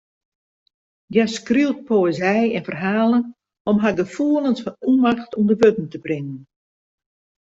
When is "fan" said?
4.65-4.81